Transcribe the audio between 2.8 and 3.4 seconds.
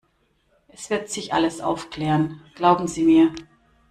Sie mir!